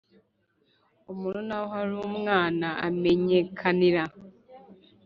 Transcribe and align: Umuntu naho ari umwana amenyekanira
Umuntu 1.11 1.39
naho 1.47 1.73
ari 1.81 1.95
umwana 2.09 2.67
amenyekanira 2.87 4.03